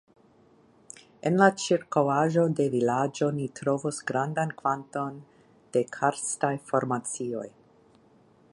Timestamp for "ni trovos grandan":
3.41-4.55